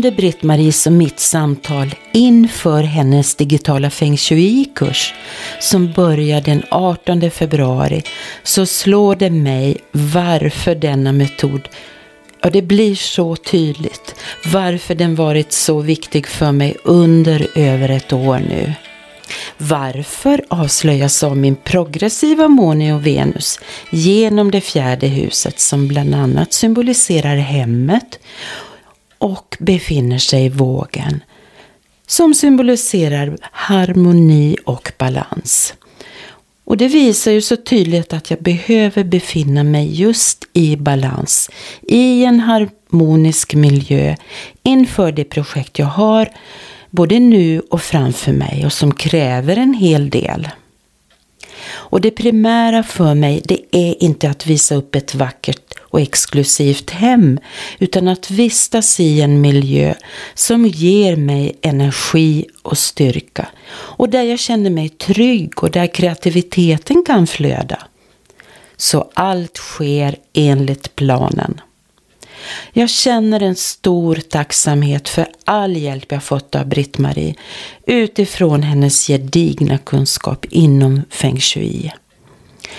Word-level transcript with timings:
Under 0.00 0.10
Britt-Maries 0.10 0.86
och 0.86 0.92
mitt 0.92 1.20
samtal 1.20 1.94
inför 2.12 2.82
hennes 2.82 3.34
digitala 3.34 3.90
feng 3.90 4.16
shui-kurs 4.16 5.14
som 5.60 5.92
börjar 5.92 6.40
den 6.40 6.62
18 6.70 7.30
februari 7.30 8.02
så 8.42 8.66
slår 8.66 9.16
det 9.16 9.30
mig 9.30 9.76
varför 9.92 10.74
denna 10.74 11.12
metod 11.12 11.68
Ja, 12.42 12.50
det 12.50 12.62
blir 12.62 12.94
så 12.94 13.36
tydligt 13.36 14.14
varför 14.52 14.94
den 14.94 15.14
varit 15.14 15.52
så 15.52 15.80
viktig 15.80 16.26
för 16.26 16.52
mig 16.52 16.76
under 16.84 17.46
över 17.54 17.88
ett 17.88 18.12
år 18.12 18.38
nu. 18.38 18.72
Varför 19.58 20.44
avslöjas 20.48 21.22
av 21.22 21.36
min 21.36 21.56
progressiva 21.56 22.48
måne 22.48 22.94
och 22.94 23.06
Venus 23.06 23.58
genom 23.90 24.50
det 24.50 24.60
fjärde 24.60 25.06
huset 25.06 25.60
som 25.60 25.88
bland 25.88 26.14
annat 26.14 26.52
symboliserar 26.52 27.36
hemmet 27.36 28.18
och 29.20 29.56
befinner 29.60 30.18
sig 30.18 30.44
i 30.44 30.48
vågen 30.48 31.22
som 32.06 32.34
symboliserar 32.34 33.36
harmoni 33.42 34.56
och 34.64 34.92
balans. 34.98 35.74
Och 36.64 36.76
det 36.76 36.88
visar 36.88 37.30
ju 37.30 37.40
så 37.40 37.56
tydligt 37.56 38.12
att 38.12 38.30
jag 38.30 38.42
behöver 38.42 39.04
befinna 39.04 39.64
mig 39.64 40.00
just 40.00 40.44
i 40.52 40.76
balans, 40.76 41.50
i 41.82 42.24
en 42.24 42.40
harmonisk 42.40 43.54
miljö 43.54 44.16
inför 44.62 45.12
det 45.12 45.24
projekt 45.24 45.78
jag 45.78 45.86
har, 45.86 46.28
både 46.90 47.18
nu 47.18 47.60
och 47.60 47.82
framför 47.82 48.32
mig 48.32 48.66
och 48.66 48.72
som 48.72 48.94
kräver 48.94 49.56
en 49.56 49.74
hel 49.74 50.10
del. 50.10 50.48
Och 51.68 52.00
det 52.00 52.10
primära 52.10 52.82
för 52.82 53.14
mig 53.14 53.42
det 53.44 53.60
är 53.72 54.02
inte 54.02 54.30
att 54.30 54.46
visa 54.46 54.74
upp 54.74 54.94
ett 54.94 55.14
vackert 55.14 55.69
och 55.90 56.00
exklusivt 56.00 56.90
hem 56.90 57.38
utan 57.78 58.08
att 58.08 58.30
vistas 58.30 59.00
i 59.00 59.20
en 59.20 59.40
miljö 59.40 59.94
som 60.34 60.66
ger 60.66 61.16
mig 61.16 61.58
energi 61.62 62.46
och 62.62 62.78
styrka 62.78 63.48
och 63.72 64.08
där 64.08 64.22
jag 64.22 64.38
känner 64.38 64.70
mig 64.70 64.88
trygg 64.88 65.62
och 65.62 65.70
där 65.70 65.86
kreativiteten 65.86 67.02
kan 67.06 67.26
flöda. 67.26 67.78
Så 68.76 69.10
allt 69.14 69.56
sker 69.56 70.16
enligt 70.32 70.96
planen. 70.96 71.60
Jag 72.72 72.90
känner 72.90 73.42
en 73.42 73.56
stor 73.56 74.14
tacksamhet 74.14 75.08
för 75.08 75.26
all 75.44 75.76
hjälp 75.76 76.12
jag 76.12 76.24
fått 76.24 76.54
av 76.54 76.66
Britt-Marie 76.66 77.34
utifrån 77.86 78.62
hennes 78.62 79.06
gedigna 79.06 79.78
kunskap 79.78 80.46
inom 80.50 81.02
feng 81.10 81.40
shui. 81.40 81.92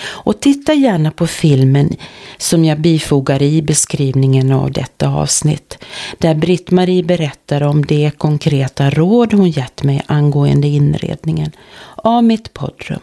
Och 0.04 0.40
titta 0.40 0.74
gärna 0.74 1.12
på 1.12 1.28
filmen 1.28 1.90
som 2.38 2.66
jag 2.66 2.80
bifogar 2.80 3.42
i 3.42 3.62
beskrivningen 3.62 4.52
av 4.52 4.72
detta 4.72 5.10
avsnitt, 5.10 5.78
där 6.18 6.36
Britt-Marie 6.36 7.04
berättar 7.04 7.64
om 7.64 7.86
de 7.86 8.12
konkreta 8.12 8.90
råd 8.90 9.34
hon 9.34 9.50
gett 9.50 9.84
mig 9.84 10.02
angående 10.08 10.68
inredningen 10.68 11.52
av 11.96 12.24
mitt 12.24 12.54
poddrum. 12.54 13.02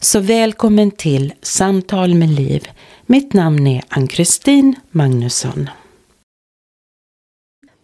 Så 0.00 0.20
välkommen 0.20 0.90
till 0.90 1.32
Samtal 1.42 2.14
med 2.14 2.30
Liv. 2.30 2.68
Mitt 3.06 3.32
namn 3.32 3.66
är 3.66 3.82
Ann-Kristin 3.88 4.74
Magnusson. 4.90 5.70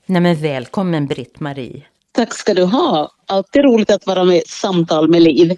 Nej 0.07 0.23
men 0.23 0.37
välkommen 0.37 1.07
Britt-Marie. 1.07 1.83
Tack 2.13 2.35
ska 2.35 2.55
du 2.55 2.65
ha. 2.65 3.11
Alltid 3.27 3.65
roligt 3.65 3.91
att 3.91 4.07
vara 4.07 4.25
med 4.25 4.37
i 4.37 4.43
Samtal 4.47 5.09
med 5.09 5.23
Liv. 5.23 5.57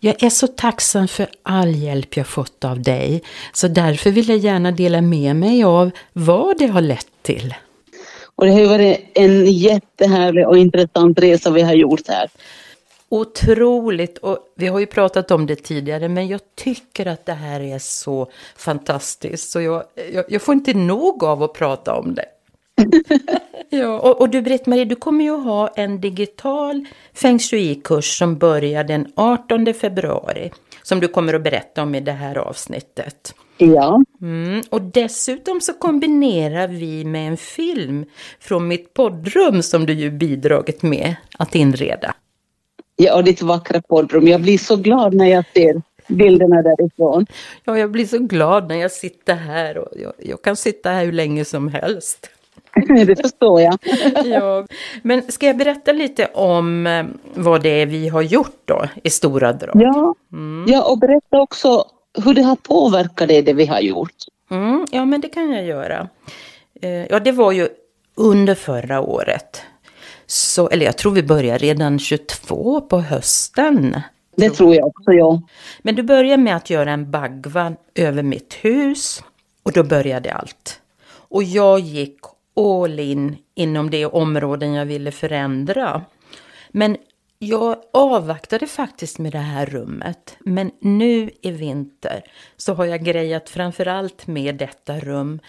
Jag 0.00 0.22
är 0.22 0.30
så 0.30 0.46
tacksam 0.46 1.08
för 1.08 1.26
all 1.42 1.74
hjälp 1.74 2.16
jag 2.16 2.26
fått 2.26 2.64
av 2.64 2.82
dig, 2.82 3.22
så 3.52 3.68
därför 3.68 4.10
vill 4.10 4.28
jag 4.28 4.38
gärna 4.38 4.70
dela 4.70 5.00
med 5.00 5.36
mig 5.36 5.64
av 5.64 5.90
vad 6.12 6.58
det 6.58 6.66
har 6.66 6.80
lett 6.80 7.22
till. 7.22 7.54
Och 8.34 8.46
det 8.46 8.52
har 8.52 8.66
varit 8.66 9.10
en 9.14 9.52
jättehärlig 9.52 10.48
och 10.48 10.58
intressant 10.58 11.18
resa 11.18 11.50
vi 11.50 11.62
har 11.62 11.74
gjort 11.74 12.08
här. 12.08 12.30
Otroligt, 13.08 14.18
och 14.18 14.38
vi 14.56 14.66
har 14.66 14.80
ju 14.80 14.86
pratat 14.86 15.30
om 15.30 15.46
det 15.46 15.56
tidigare, 15.56 16.08
men 16.08 16.28
jag 16.28 16.40
tycker 16.54 17.06
att 17.06 17.26
det 17.26 17.32
här 17.32 17.60
är 17.60 17.78
så 17.78 18.30
fantastiskt, 18.56 19.50
så 19.50 19.60
jag, 19.60 19.84
jag, 20.12 20.24
jag 20.28 20.42
får 20.42 20.54
inte 20.54 20.74
nog 20.74 21.24
av 21.24 21.42
att 21.42 21.52
prata 21.52 21.94
om 21.94 22.14
det. 22.14 22.24
ja, 23.68 24.00
och, 24.00 24.20
och 24.20 24.28
du 24.28 24.42
Britt-Marie, 24.42 24.84
du 24.84 24.94
kommer 24.94 25.24
ju 25.24 25.36
ha 25.36 25.68
en 25.68 26.00
digital 26.00 26.84
feng 27.14 27.38
shui-kurs 27.38 28.18
som 28.18 28.38
börjar 28.38 28.84
den 28.84 29.12
18 29.16 29.74
februari. 29.74 30.50
Som 30.82 31.00
du 31.00 31.08
kommer 31.08 31.34
att 31.34 31.42
berätta 31.42 31.82
om 31.82 31.94
i 31.94 32.00
det 32.00 32.12
här 32.12 32.38
avsnittet. 32.38 33.34
Ja. 33.56 34.04
Mm, 34.22 34.62
och 34.70 34.82
dessutom 34.82 35.60
så 35.60 35.72
kombinerar 35.72 36.68
vi 36.68 37.04
med 37.04 37.28
en 37.28 37.36
film 37.36 38.04
från 38.40 38.68
mitt 38.68 38.94
poddrum 38.94 39.62
som 39.62 39.86
du 39.86 39.92
ju 39.92 40.10
bidragit 40.10 40.82
med 40.82 41.14
att 41.38 41.54
inreda. 41.54 42.14
Ja, 42.96 43.22
ditt 43.22 43.42
vackra 43.42 43.82
poddrum. 43.82 44.28
Jag 44.28 44.42
blir 44.42 44.58
så 44.58 44.76
glad 44.76 45.14
när 45.14 45.26
jag 45.26 45.44
ser 45.54 45.82
bilderna 46.08 46.62
därifrån. 46.62 47.26
Ja, 47.64 47.78
jag 47.78 47.90
blir 47.90 48.06
så 48.06 48.18
glad 48.18 48.68
när 48.68 48.76
jag 48.76 48.92
sitter 48.92 49.34
här 49.34 49.78
och 49.78 49.88
jag, 49.96 50.12
jag 50.18 50.42
kan 50.42 50.56
sitta 50.56 50.90
här 50.90 51.04
hur 51.04 51.12
länge 51.12 51.44
som 51.44 51.68
helst. 51.68 52.30
det 53.06 53.22
förstår 53.22 53.60
jag. 53.60 53.78
ja, 54.24 54.66
men 55.02 55.32
ska 55.32 55.46
jag 55.46 55.56
berätta 55.56 55.92
lite 55.92 56.26
om 56.26 56.86
eh, 56.86 57.04
vad 57.34 57.62
det 57.62 57.82
är 57.82 57.86
vi 57.86 58.08
har 58.08 58.22
gjort 58.22 58.60
då 58.64 58.84
i 59.02 59.10
stora 59.10 59.52
drag? 59.52 59.82
Ja, 59.82 60.14
mm. 60.32 60.64
ja 60.68 60.82
och 60.82 60.98
berätta 60.98 61.40
också 61.40 61.84
hur 62.24 62.34
det 62.34 62.42
har 62.42 62.56
påverkat 62.56 63.28
det, 63.28 63.42
det 63.42 63.52
vi 63.52 63.66
har 63.66 63.80
gjort. 63.80 64.14
Mm, 64.50 64.86
ja, 64.90 65.04
men 65.04 65.20
det 65.20 65.28
kan 65.28 65.50
jag 65.50 65.64
göra. 65.64 66.08
Eh, 66.82 66.90
ja, 66.90 67.20
det 67.20 67.32
var 67.32 67.52
ju 67.52 67.68
under 68.14 68.54
förra 68.54 69.00
året. 69.00 69.62
Så, 70.26 70.68
eller 70.68 70.86
jag 70.86 70.96
tror 70.96 71.12
vi 71.12 71.22
började 71.22 71.58
redan 71.58 71.98
22 71.98 72.80
på 72.80 73.00
hösten. 73.00 74.00
Det 74.36 74.50
tror 74.50 74.74
jag 74.74 74.86
också, 74.86 75.12
ja. 75.12 75.42
Men 75.82 75.94
du 75.94 76.02
började 76.02 76.42
med 76.42 76.56
att 76.56 76.70
göra 76.70 76.90
en 76.90 77.10
bagva 77.10 77.72
över 77.94 78.22
mitt 78.22 78.54
hus. 78.54 79.22
Och 79.62 79.72
då 79.72 79.82
började 79.82 80.32
allt. 80.32 80.80
Och 81.28 81.42
jag 81.42 81.78
gick 81.78 82.18
all 82.56 83.00
in 83.00 83.36
inom 83.54 83.90
de 83.90 84.06
områden 84.06 84.72
jag 84.72 84.86
ville 84.86 85.10
förändra. 85.10 86.04
Men 86.70 86.96
jag 87.38 87.76
avvaktade 87.92 88.66
faktiskt 88.66 89.18
med 89.18 89.32
det 89.32 89.38
här 89.38 89.66
rummet. 89.66 90.36
Men 90.40 90.70
nu 90.80 91.30
i 91.42 91.50
vinter 91.50 92.24
så 92.56 92.74
har 92.74 92.84
jag 92.84 93.04
grejat 93.04 93.50
framförallt 93.50 94.26
med 94.26 94.54
detta 94.54 95.00
rum 95.00 95.40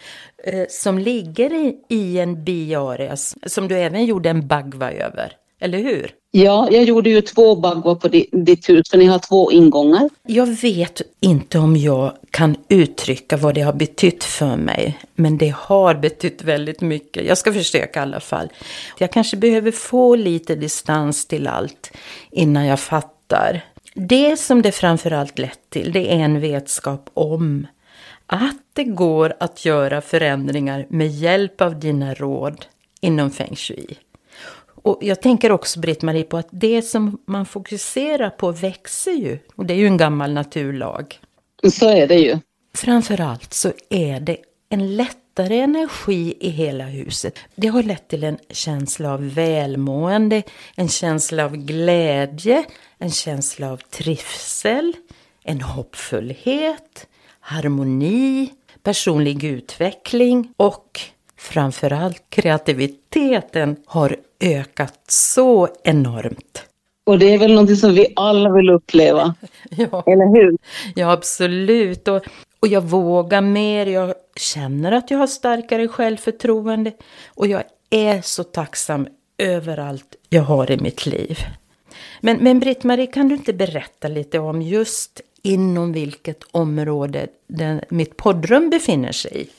eh, 0.44 0.66
som 0.70 1.00
ligger 1.00 1.54
i, 1.54 1.78
i 1.90 2.20
en 2.20 2.44
biareas 2.44 3.36
som 3.46 3.68
du 3.68 3.78
även 3.78 4.06
gjorde 4.06 4.30
en 4.30 4.48
bagva 4.48 4.92
över. 4.92 5.38
Eller 5.63 5.77
hur? 5.77 6.12
Ja, 6.31 6.68
jag 6.71 6.83
gjorde 6.83 7.10
ju 7.10 7.21
två 7.21 7.56
bagvar 7.56 7.95
på 7.95 8.07
ditt 8.31 8.69
hus, 8.69 8.89
för 8.89 8.98
ni 8.98 9.06
har 9.06 9.19
två 9.19 9.51
ingångar. 9.51 10.10
Jag 10.27 10.45
vet 10.45 11.01
inte 11.19 11.60
om 11.60 11.77
jag 11.77 12.13
kan 12.31 12.56
uttrycka 12.69 13.38
vad 13.38 13.56
det 13.56 13.62
har 13.62 13.74
betytt 13.74 14.24
för 14.24 14.56
mig, 14.56 15.00
men 15.15 15.38
det 15.38 15.54
har 15.57 15.95
betytt 15.95 16.44
väldigt 16.44 16.81
mycket. 16.81 17.25
Jag 17.25 17.38
ska 17.38 17.54
försöka 17.54 18.00
i 18.00 18.04
alla 18.04 18.19
fall. 18.19 18.50
Jag 18.98 19.12
kanske 19.12 19.38
behöver 19.38 19.71
få 19.71 20.15
lite 20.15 20.56
distans 20.56 21.25
till 21.27 21.48
allt 21.48 21.92
innan 22.31 22.66
jag 22.66 22.80
fattar. 22.80 23.62
Det 23.94 24.39
som 24.39 24.62
det 24.62 24.71
framförallt 24.71 25.39
lett 25.39 25.69
till, 25.69 25.92
det 25.92 26.13
är 26.13 26.19
en 26.19 26.39
vetskap 26.39 27.09
om 27.13 27.68
att 28.27 28.62
det 28.74 28.83
går 28.83 29.33
att 29.39 29.66
göra 29.66 30.01
förändringar 30.01 30.86
med 30.89 31.07
hjälp 31.07 31.62
av 31.62 31.80
dina 31.80 32.13
råd 32.13 32.66
inom 33.01 33.31
feng 33.31 33.56
shui. 33.56 33.98
Och 34.83 34.97
jag 35.01 35.21
tänker 35.21 35.51
också, 35.51 35.80
Britt-Marie, 35.80 36.24
på 36.24 36.38
att 36.38 36.47
det 36.51 36.81
som 36.81 37.18
man 37.25 37.45
fokuserar 37.45 38.30
på 38.30 38.51
växer 38.51 39.12
ju. 39.12 39.39
Och 39.56 39.65
det 39.65 39.74
är 39.74 39.77
ju 39.77 39.88
en 39.88 39.97
gammal 39.97 40.33
naturlag. 40.33 41.19
Så 41.71 41.89
är 41.89 42.07
det 42.07 42.15
ju. 42.19 42.39
Framförallt 42.75 43.53
så 43.53 43.71
är 43.89 44.19
det 44.19 44.38
en 44.69 44.95
lättare 44.95 45.59
energi 45.59 46.38
i 46.39 46.50
hela 46.50 46.83
huset. 46.83 47.39
Det 47.56 47.68
har 47.68 47.83
lett 47.83 48.07
till 48.07 48.24
en 48.24 48.38
känsla 48.50 49.13
av 49.13 49.33
välmående, 49.33 50.44
en 50.75 50.88
känsla 50.88 51.45
av 51.45 51.56
glädje, 51.56 52.63
en 52.97 53.12
känsla 53.12 53.71
av 53.71 53.77
trivsel, 53.77 54.94
en 55.44 55.62
hoppfullhet, 55.62 57.07
harmoni, 57.39 58.50
personlig 58.83 59.44
utveckling 59.44 60.53
och 60.57 61.01
framförallt 61.44 62.24
kreativiteten 62.30 63.75
har 63.86 64.16
ökat 64.40 65.00
så 65.07 65.68
enormt. 65.84 66.63
Och 67.06 67.19
det 67.19 67.34
är 67.34 67.38
väl 67.38 67.51
någonting 67.51 67.75
som 67.75 67.94
vi 67.94 68.13
alla 68.16 68.51
vill 68.51 68.69
uppleva, 68.69 69.36
Ja, 69.69 70.04
eller 70.07 70.36
hur? 70.36 70.57
ja 70.95 71.12
absolut. 71.12 72.07
Och, 72.07 72.24
och 72.60 72.68
jag 72.68 72.81
vågar 72.81 73.42
mer, 73.42 73.86
jag 73.86 74.13
känner 74.36 74.92
att 74.92 75.12
jag 75.12 75.18
har 75.18 75.28
starkare 75.28 75.88
självförtroende 75.88 76.92
och 77.28 77.48
jag 77.48 77.63
är 77.90 78.22
så 78.22 78.44
tacksam 78.44 79.07
över 79.38 79.78
allt 79.78 80.16
jag 80.30 80.44
har 80.44 80.72
i 80.72 80.78
mitt 80.78 81.06
liv. 81.06 81.38
Men, 82.22 82.38
men 82.38 82.60
Britt-Marie, 82.60 83.07
kan 83.07 83.28
du 83.30 83.36
inte 83.36 83.54
berätta 83.54 84.07
lite 84.07 84.40
om 84.40 84.62
just 84.62 85.22
inom 85.42 85.94
vilket 85.94 86.44
område 86.51 87.28
den, 87.48 87.81
mitt 87.90 88.18
poddrum 88.18 88.69
befinner 88.69 89.12
sig 89.12 89.42
i? 89.42 89.50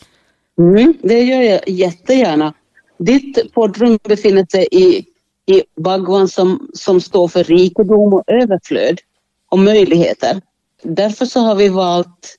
Mm, 0.59 0.95
det 1.03 1.21
gör 1.23 1.43
jag 1.43 1.69
jättegärna. 1.69 2.55
Ditt 2.99 3.53
poddrum 3.55 3.99
befinner 4.03 4.47
sig 4.51 4.69
i, 4.71 5.07
i 5.47 5.63
Bhagwan 5.77 6.29
som, 6.29 6.69
som 6.75 7.01
står 7.01 7.29
för 7.29 7.45
rikedom 7.45 8.15
och 8.15 8.23
överflöd 8.27 9.01
och 9.49 9.59
möjligheter. 9.59 10.41
Därför 10.83 11.27
så 11.27 11.41
har 11.41 11.55
vi 11.55 11.69
valt 11.69 12.37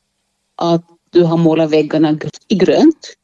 att 0.55 0.85
du 1.09 1.23
har 1.23 1.37
målat 1.37 1.69
väggarna 1.69 2.19
i 2.47 2.55
grönt. 2.55 3.15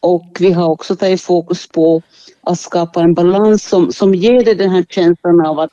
Och 0.00 0.36
vi 0.40 0.52
har 0.52 0.68
också 0.68 0.96
tagit 0.96 1.20
fokus 1.22 1.68
på 1.68 2.02
att 2.40 2.60
skapa 2.60 3.02
en 3.02 3.14
balans 3.14 3.68
som, 3.68 3.92
som 3.92 4.14
ger 4.14 4.44
dig 4.44 4.54
den 4.54 4.70
här 4.70 4.84
känslan 4.88 5.46
av 5.46 5.58
att 5.58 5.70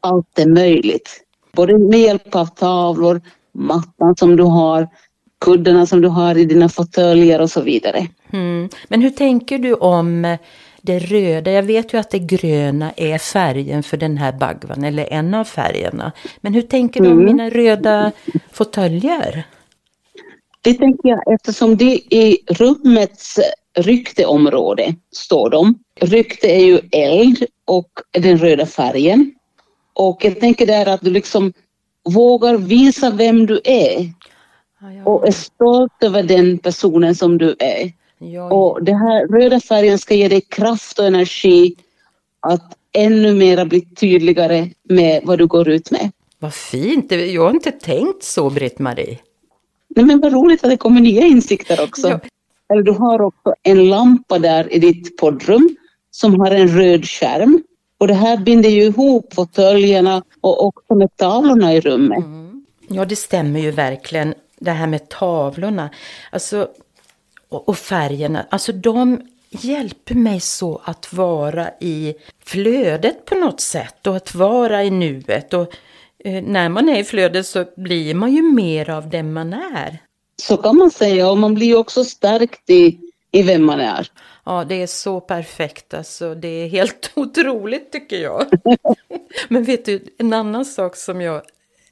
allt 0.00 0.38
är 0.38 0.46
möjligt. 0.46 1.24
Både 1.52 1.78
med 1.78 2.00
hjälp 2.00 2.34
av 2.34 2.46
tavlor, 2.46 3.20
mattan 3.52 4.16
som 4.16 4.36
du 4.36 4.42
har, 4.42 4.88
kuddarna 5.40 5.86
som 5.86 6.00
du 6.00 6.08
har 6.08 6.38
i 6.38 6.44
dina 6.44 6.68
fåtöljer 6.68 7.40
och 7.40 7.50
så 7.50 7.60
vidare. 7.60 8.06
Mm. 8.32 8.68
Men 8.88 9.02
hur 9.02 9.10
tänker 9.10 9.58
du 9.58 9.74
om 9.74 10.36
det 10.82 10.98
röda? 10.98 11.50
Jag 11.50 11.62
vet 11.62 11.94
ju 11.94 11.98
att 11.98 12.10
det 12.10 12.18
gröna 12.18 12.92
är 12.96 13.18
färgen 13.18 13.82
för 13.82 13.96
den 13.96 14.16
här 14.16 14.32
bagvan, 14.32 14.84
eller 14.84 15.12
en 15.12 15.34
av 15.34 15.44
färgerna. 15.44 16.12
Men 16.40 16.54
hur 16.54 16.62
tänker 16.62 17.00
du 17.00 17.06
om 17.06 17.12
Mm. 17.12 17.24
mina 17.24 17.50
röda 17.50 18.12
fåtöljer? 18.52 19.44
Det 20.60 20.74
tänker 20.74 21.08
jag 21.08 21.34
eftersom 21.34 21.76
det 21.76 22.14
i 22.14 22.38
rummets 22.48 23.38
rykteområde 23.78 24.94
står 25.12 25.50
de. 25.50 25.74
Rykte 26.00 26.46
är 26.46 26.64
ju 26.64 26.80
eld 26.92 27.44
och 27.64 27.88
den 28.10 28.38
röda 28.38 28.66
färgen. 28.66 29.32
Och 29.92 30.24
jag 30.24 30.40
tänker 30.40 30.66
där 30.66 30.86
att 30.88 31.00
du 31.00 31.10
liksom 31.10 31.52
vågar 32.14 32.56
visa 32.56 33.10
vem 33.10 33.46
du 33.46 33.60
är 33.64 34.12
och 35.04 35.26
är 35.26 35.32
stolt 35.32 36.02
över 36.02 36.22
den 36.22 36.58
personen 36.58 37.14
som 37.14 37.38
du 37.38 37.56
är. 37.58 37.92
Ja, 38.18 38.50
Och 38.52 38.84
den 38.84 38.96
här 38.96 39.26
röda 39.26 39.60
färgen 39.60 39.98
ska 39.98 40.14
ge 40.14 40.28
dig 40.28 40.40
kraft 40.40 40.98
och 40.98 41.06
energi 41.06 41.74
att 42.40 42.76
ännu 42.92 43.34
mera 43.34 43.64
bli 43.64 43.80
tydligare 43.80 44.70
med 44.88 45.22
vad 45.24 45.38
du 45.38 45.46
går 45.46 45.68
ut 45.68 45.90
med. 45.90 46.10
Vad 46.38 46.54
fint, 46.54 47.12
jag 47.12 47.42
har 47.42 47.50
inte 47.50 47.70
tänkt 47.70 48.22
så 48.22 48.50
Britt-Marie. 48.50 49.18
Nej 49.88 50.04
men 50.04 50.20
vad 50.20 50.32
roligt 50.32 50.64
att 50.64 50.70
det 50.70 50.76
kommer 50.76 51.00
nya 51.00 51.22
insikter 51.26 51.82
också. 51.82 52.08
Ja. 52.08 52.20
Eller 52.72 52.82
du 52.82 52.92
har 52.92 53.22
också 53.22 53.54
en 53.62 53.88
lampa 53.88 54.38
där 54.38 54.74
i 54.74 54.78
ditt 54.78 55.16
poddrum 55.16 55.76
som 56.10 56.40
har 56.40 56.50
en 56.50 56.68
röd 56.68 57.04
skärm. 57.04 57.62
Och 57.98 58.08
det 58.08 58.14
här 58.14 58.36
binder 58.36 58.68
ju 58.68 58.82
ihop 58.82 59.34
fåtöljerna 59.34 60.22
och 60.40 60.66
också 60.66 60.94
med 60.94 61.16
tavlorna 61.16 61.74
i 61.74 61.80
rummet. 61.80 62.24
Ja, 62.88 63.04
det 63.04 63.16
stämmer 63.16 63.60
ju 63.60 63.70
verkligen. 63.70 64.34
Det 64.60 64.70
här 64.70 64.86
med 64.86 65.08
tavlorna. 65.08 65.90
Alltså, 66.30 66.68
och, 67.48 67.68
och 67.68 67.78
färgerna. 67.78 68.46
Alltså 68.50 68.72
de 68.72 69.20
hjälper 69.50 70.14
mig 70.14 70.40
så 70.40 70.80
att 70.84 71.12
vara 71.12 71.70
i 71.80 72.14
flödet 72.44 73.24
på 73.24 73.34
något 73.34 73.60
sätt. 73.60 74.06
Och 74.06 74.16
att 74.16 74.34
vara 74.34 74.84
i 74.84 74.90
nuet. 74.90 75.54
Och 75.54 75.74
eh, 76.24 76.42
när 76.42 76.68
man 76.68 76.88
är 76.88 77.00
i 77.00 77.04
flödet 77.04 77.46
så 77.46 77.64
blir 77.76 78.14
man 78.14 78.32
ju 78.32 78.42
mer 78.42 78.90
av 78.90 79.10
den 79.10 79.32
man 79.32 79.52
är. 79.52 79.98
Så 80.42 80.56
kan 80.56 80.76
man 80.76 80.90
säga 80.90 81.30
och 81.30 81.38
man 81.38 81.54
blir 81.54 81.76
också 81.78 82.04
stärkt 82.04 82.70
i, 82.70 82.98
i 83.30 83.42
vem 83.42 83.64
man 83.64 83.80
är. 83.80 84.10
Ja, 84.44 84.64
det 84.64 84.82
är 84.82 84.86
så 84.86 85.20
perfekt 85.20 85.94
alltså. 85.94 86.34
Det 86.34 86.48
är 86.48 86.68
helt 86.68 87.10
otroligt 87.16 87.92
tycker 87.92 88.22
jag. 88.22 88.46
Men 89.48 89.64
vet 89.64 89.84
du, 89.84 90.04
en 90.18 90.32
annan 90.32 90.64
sak 90.64 90.96
som 90.96 91.20
jag 91.20 91.42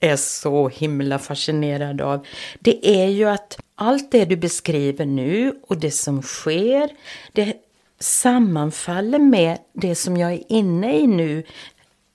är 0.04 0.16
så 0.16 0.68
himla 0.68 1.18
fascinerad 1.18 2.00
av. 2.00 2.26
Det 2.60 2.88
är 3.02 3.08
ju 3.08 3.24
att 3.24 3.58
allt 3.74 4.12
det 4.12 4.24
du 4.24 4.36
beskriver 4.36 5.04
nu 5.04 5.54
och 5.66 5.78
det 5.78 5.90
som 5.90 6.22
sker, 6.22 6.90
det 7.32 7.54
sammanfaller 7.98 9.18
med 9.18 9.58
det 9.72 9.94
som 9.94 10.16
jag 10.16 10.32
är 10.32 10.42
inne 10.52 10.98
i 10.98 11.06
nu 11.06 11.42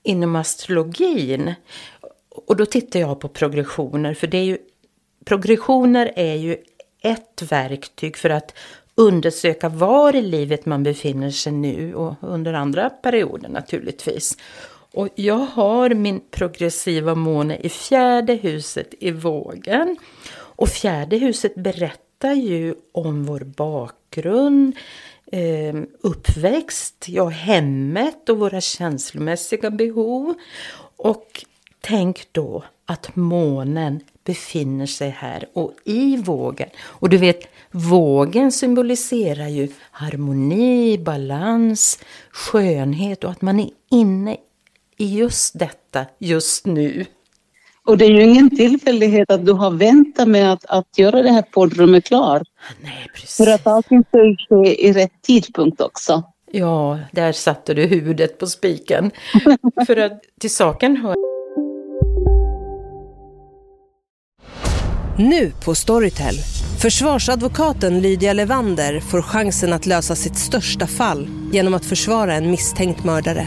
inom 0.02 0.36
astrologin. 0.36 1.54
Och 2.30 2.56
då 2.56 2.66
tittar 2.66 3.00
jag 3.00 3.20
på 3.20 3.28
progressioner, 3.28 4.14
för 4.14 4.26
det 4.26 4.38
är 4.38 4.44
ju, 4.44 4.58
progressioner 5.24 6.12
är 6.16 6.34
ju 6.34 6.56
ett 7.02 7.42
verktyg 7.42 8.16
för 8.16 8.30
att 8.30 8.54
undersöka 8.94 9.68
var 9.68 10.16
i 10.16 10.22
livet 10.22 10.66
man 10.66 10.82
befinner 10.82 11.30
sig 11.30 11.52
nu 11.52 11.94
och 11.94 12.14
under 12.20 12.52
andra 12.52 12.90
perioder 12.90 13.48
naturligtvis. 13.48 14.36
Och 14.92 15.08
jag 15.14 15.34
har 15.38 15.94
min 15.94 16.20
progressiva 16.30 17.14
måne 17.14 17.56
i 17.56 17.68
fjärde 17.68 18.34
huset 18.34 18.94
i 19.00 19.10
vågen. 19.10 19.96
Och 20.32 20.68
fjärde 20.68 21.16
huset 21.16 21.54
berättar 21.54 22.32
ju 22.32 22.74
om 22.92 23.24
vår 23.24 23.40
bakgrund, 23.40 24.76
ehm, 25.32 25.86
uppväxt, 26.00 27.04
ja, 27.08 27.28
hemmet 27.28 28.28
och 28.28 28.38
våra 28.38 28.60
känslomässiga 28.60 29.70
behov. 29.70 30.34
Och 30.96 31.44
tänk 31.80 32.28
då 32.32 32.64
att 32.86 33.16
månen 33.16 34.00
befinner 34.24 34.86
sig 34.86 35.10
här 35.10 35.48
och 35.52 35.74
i 35.84 36.16
vågen. 36.16 36.68
Och 36.78 37.08
du 37.08 37.18
vet, 37.18 37.40
vågen 37.70 38.52
symboliserar 38.52 39.48
ju 39.48 39.68
harmoni, 39.90 40.98
balans, 40.98 41.98
skönhet 42.30 43.24
och 43.24 43.30
att 43.30 43.42
man 43.42 43.60
är 43.60 43.70
inne 43.90 44.36
i 45.00 45.18
just 45.18 45.58
detta 45.58 46.06
just 46.18 46.66
nu. 46.66 47.06
Och 47.86 47.98
det 47.98 48.04
är 48.04 48.10
ju 48.10 48.22
ingen 48.22 48.56
tillfällighet 48.56 49.30
att 49.30 49.46
du 49.46 49.52
har 49.52 49.70
väntat 49.70 50.28
med 50.28 50.52
att, 50.52 50.64
att 50.64 50.98
göra 50.98 51.22
det 51.22 51.30
här 51.30 51.42
poddrummet 51.42 52.04
klart. 52.04 52.42
Nej, 52.82 53.10
precis. 53.14 53.36
För 53.36 53.46
att 53.46 53.66
allting 53.66 54.04
ska 54.04 54.18
ske 54.48 54.86
i 54.86 54.92
rätt 54.92 55.22
tidpunkt 55.22 55.80
också. 55.80 56.22
Ja, 56.52 56.98
där 57.12 57.32
satte 57.32 57.74
du 57.74 57.86
huvudet 57.86 58.38
på 58.38 58.46
spiken. 58.46 59.10
För 59.86 59.96
att 59.96 60.22
till 60.40 60.54
saken 60.54 60.96
hör 60.96 61.14
Nu 65.18 65.52
på 65.64 65.74
Storytel. 65.74 66.34
Försvarsadvokaten 66.82 68.00
Lydia 68.00 68.32
Levander 68.32 69.00
får 69.00 69.22
chansen 69.22 69.72
att 69.72 69.86
lösa 69.86 70.14
sitt 70.14 70.36
största 70.36 70.86
fall 70.86 71.28
genom 71.52 71.74
att 71.74 71.84
försvara 71.84 72.34
en 72.34 72.50
misstänkt 72.50 73.04
mördare. 73.04 73.46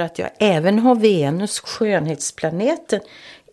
Att 0.00 0.18
jag 0.18 0.30
även 0.38 0.78
har 0.78 0.94
Venus, 0.94 1.60
skönhetsplaneten, 1.60 3.00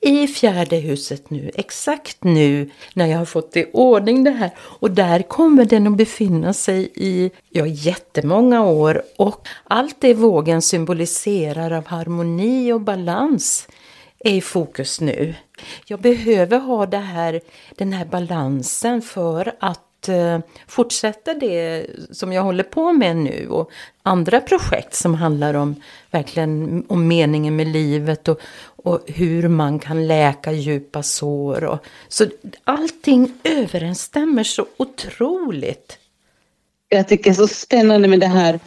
i 0.05 0.27
fjärde 0.27 0.75
huset 0.75 1.29
nu, 1.29 1.51
exakt 1.55 2.23
nu 2.23 2.69
när 2.93 3.05
jag 3.05 3.17
har 3.17 3.25
fått 3.25 3.57
i 3.57 3.69
ordning 3.73 4.23
det 4.23 4.31
här. 4.31 4.51
Och 4.59 4.91
där 4.91 5.21
kommer 5.21 5.65
den 5.65 5.88
att 5.88 5.97
befinna 5.97 6.53
sig 6.53 6.91
i 6.95 7.31
ja, 7.50 7.65
jättemånga 7.65 8.65
år 8.65 9.03
och 9.17 9.47
allt 9.63 9.95
det 10.00 10.13
vågen 10.13 10.62
symboliserar 10.62 11.71
av 11.71 11.88
harmoni 11.88 12.73
och 12.73 12.81
balans 12.81 13.67
är 14.19 14.33
i 14.33 14.41
fokus 14.41 15.01
nu. 15.01 15.35
Jag 15.85 16.01
behöver 16.01 16.59
ha 16.59 16.85
det 16.85 16.97
här, 16.97 17.41
den 17.75 17.93
här 17.93 18.05
balansen 18.05 19.01
för 19.01 19.55
att 19.59 19.92
att 20.03 20.10
Eh, 20.10 20.39
fortsätta 20.67 21.33
det 21.33 21.86
som 22.12 22.33
jag 22.33 22.43
håller 22.43 22.63
på 22.63 22.93
med 22.93 23.17
nu 23.17 23.48
och 23.50 23.72
andra 24.03 24.41
projekt 24.41 24.93
som 24.95 25.15
handlar 25.15 25.53
om 25.53 25.75
verkligen 26.12 26.83
om 26.88 27.07
meningen 27.07 27.55
med 27.55 27.67
livet 27.67 28.27
och, 28.27 28.39
och 28.65 29.00
hur 29.07 29.48
man 29.48 29.79
kan 29.79 30.07
läka 30.07 30.51
djupa 30.51 31.03
sår. 31.03 31.63
Och, 31.63 31.79
så 32.07 32.25
allting 32.63 33.33
överensstämmer 33.43 34.43
så 34.43 34.65
otroligt. 34.77 35.98
Jag 36.89 37.07
tycker 37.07 37.24
det 37.24 37.29
är 37.33 37.48
så 37.48 37.48
spännande 37.48 38.07
med 38.07 38.19
det 38.19 38.27
här 38.27 38.60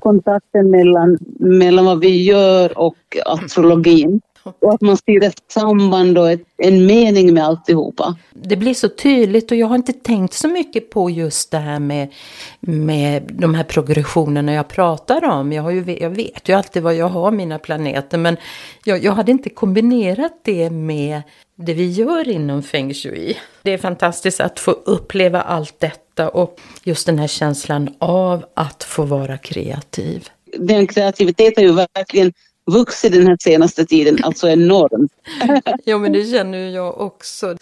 kontakten 0.00 0.70
mellan, 0.70 1.18
mellan 1.38 1.84
vad 1.84 2.00
vi 2.00 2.24
gör 2.24 2.78
och 2.78 3.16
astrologin. 3.26 4.20
Och 4.60 4.74
att 4.74 4.80
man 4.80 4.96
ser 4.96 5.24
ett 5.24 5.42
samband 5.48 6.18
och 6.18 6.30
ett, 6.30 6.42
en 6.56 6.86
mening 6.86 7.34
med 7.34 7.44
alltihopa. 7.44 8.16
Det 8.34 8.56
blir 8.56 8.74
så 8.74 8.88
tydligt 8.88 9.50
och 9.50 9.56
jag 9.56 9.66
har 9.66 9.76
inte 9.76 9.92
tänkt 9.92 10.34
så 10.34 10.48
mycket 10.48 10.90
på 10.90 11.10
just 11.10 11.50
det 11.50 11.58
här 11.58 11.78
med, 11.78 12.12
med 12.60 13.22
de 13.32 13.54
här 13.54 13.64
progressionerna 13.64 14.52
jag 14.52 14.68
pratar 14.68 15.24
om. 15.24 15.52
Jag, 15.52 15.62
har 15.62 15.70
ju, 15.70 15.98
jag 16.00 16.10
vet 16.10 16.48
ju 16.48 16.52
alltid 16.52 16.82
vad 16.82 16.94
jag 16.94 17.08
har 17.08 17.30
mina 17.30 17.58
planeter 17.58 18.18
men 18.18 18.36
jag, 18.84 19.04
jag 19.04 19.12
hade 19.12 19.32
inte 19.32 19.50
kombinerat 19.50 20.40
det 20.44 20.70
med 20.70 21.22
det 21.56 21.74
vi 21.74 21.90
gör 21.90 22.28
inom 22.28 22.62
feng 22.62 22.94
shui. 22.94 23.36
Det 23.62 23.72
är 23.72 23.78
fantastiskt 23.78 24.40
att 24.40 24.60
få 24.60 24.70
uppleva 24.70 25.42
allt 25.42 25.80
detta 25.80 26.28
och 26.28 26.60
just 26.84 27.06
den 27.06 27.18
här 27.18 27.26
känslan 27.26 27.94
av 27.98 28.44
att 28.54 28.84
få 28.84 29.02
vara 29.02 29.38
kreativ. 29.38 30.28
Den 30.58 30.86
kreativiteten 30.86 31.64
är 31.64 31.68
ju 31.68 31.74
verkligen 31.74 32.32
vuxit 32.66 33.12
den 33.12 33.26
här 33.26 33.36
senaste 33.40 33.86
tiden, 33.86 34.18
alltså 34.22 34.48
enormt. 34.48 35.12
ja, 35.84 35.98
men 35.98 36.12
det 36.12 36.24
känner 36.24 36.58
jag 36.58 37.00
också. 37.00 37.56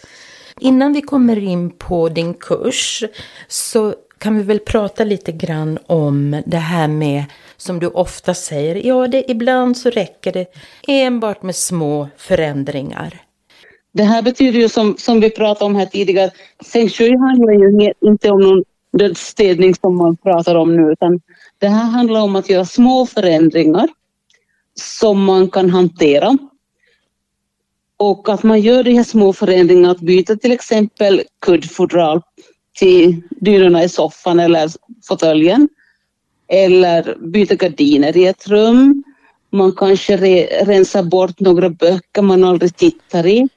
Innan 0.59 0.93
vi 0.93 1.01
kommer 1.01 1.37
in 1.37 1.69
på 1.69 2.09
din 2.09 2.33
kurs 2.33 3.03
så 3.47 3.95
kan 4.17 4.37
vi 4.37 4.43
väl 4.43 4.59
prata 4.59 5.03
lite 5.03 5.31
grann 5.31 5.79
om 5.85 6.41
det 6.45 6.57
här 6.57 6.87
med, 6.87 7.23
som 7.57 7.79
du 7.79 7.87
ofta 7.87 8.33
säger, 8.33 8.87
ja, 8.87 9.07
det, 9.07 9.31
ibland 9.31 9.77
så 9.77 9.89
räcker 9.89 10.31
det 10.31 10.45
enbart 10.87 11.43
med 11.43 11.55
små 11.55 12.07
förändringar. 12.17 13.21
Det 13.91 14.03
här 14.03 14.21
betyder 14.21 14.59
ju 14.59 14.69
som, 14.69 14.95
som 14.97 15.19
vi 15.19 15.29
pratade 15.29 15.65
om 15.65 15.75
här 15.75 15.85
tidigare, 15.85 16.31
feng 16.73 16.89
shui 16.89 17.17
handlar 17.17 17.53
ju 17.53 17.93
inte 18.01 18.29
om 18.29 18.41
någon 18.41 18.63
dödsstädning 18.97 19.75
som 19.75 19.97
man 19.97 20.17
pratar 20.17 20.55
om 20.55 20.75
nu, 20.75 20.91
utan 20.91 21.21
det 21.59 21.67
här 21.67 21.83
handlar 21.83 22.21
om 22.21 22.35
att 22.35 22.49
göra 22.49 22.65
små 22.65 23.05
förändringar 23.05 23.89
som 24.79 25.23
man 25.23 25.49
kan 25.49 25.69
hantera. 25.69 26.37
Och 27.97 28.29
att 28.29 28.43
man 28.43 28.61
gör 28.61 28.83
de 28.83 28.93
här 28.93 29.03
små 29.03 29.33
förändringarna, 29.33 29.91
att 29.91 29.99
byta 29.99 30.35
till 30.35 30.51
exempel 30.51 31.21
kuddfodral 31.41 32.21
till 32.79 33.21
dynorna 33.29 33.83
i 33.83 33.89
soffan 33.89 34.39
eller 34.39 34.69
fåtöljen. 35.07 35.69
Eller 36.47 37.17
byta 37.19 37.55
gardiner 37.55 38.17
i 38.17 38.27
ett 38.27 38.47
rum. 38.47 39.03
Man 39.49 39.71
kanske 39.71 40.17
re, 40.17 40.45
rensar 40.65 41.03
bort 41.03 41.39
några 41.39 41.69
böcker 41.69 42.21
man 42.21 42.43
aldrig 42.43 42.75
tittar 42.75 43.25
i. 43.27 43.49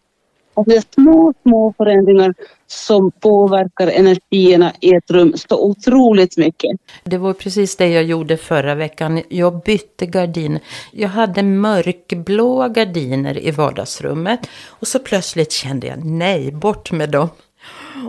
Det 0.66 0.76
är 0.76 0.84
små, 0.94 1.34
små 1.42 1.74
förändringar 1.76 2.34
som 2.66 3.10
påverkar 3.10 3.86
energierna 3.86 4.72
i 4.80 4.94
ett 4.94 5.10
rum 5.10 5.32
så 5.36 5.64
otroligt 5.64 6.36
mycket. 6.36 6.70
Det 7.04 7.18
var 7.18 7.32
precis 7.32 7.76
det 7.76 7.88
jag 7.88 8.04
gjorde 8.04 8.36
förra 8.36 8.74
veckan. 8.74 9.22
Jag 9.28 9.62
bytte 9.62 10.06
gardiner. 10.06 10.60
Jag 10.92 11.08
hade 11.08 11.42
mörkblåa 11.42 12.68
gardiner 12.68 13.38
i 13.38 13.50
vardagsrummet 13.50 14.48
och 14.66 14.88
så 14.88 14.98
plötsligt 14.98 15.52
kände 15.52 15.86
jag 15.86 16.04
nej, 16.04 16.52
bort 16.52 16.92
med 16.92 17.10
dem. 17.10 17.28